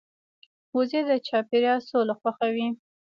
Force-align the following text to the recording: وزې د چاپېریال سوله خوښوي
وزې 0.75 1.01
د 1.09 1.11
چاپېریال 1.27 1.79
سوله 1.89 2.13
خوښوي 2.19 2.67